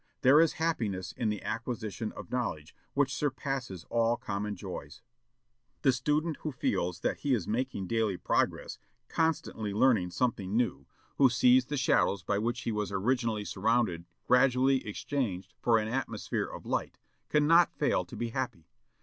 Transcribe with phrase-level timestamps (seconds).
[0.21, 5.03] There is happiness in the acquisition of knowledge, which surpasses all common joys.
[5.83, 8.79] The student who feels that he is making daily progress,
[9.09, 10.87] constantly learning something new,
[11.19, 16.47] who sees the shadows by which he was originally surrounded gradually exchanged for an atmosphere
[16.47, 16.97] of light,
[17.29, 18.65] cannot fail to be happy.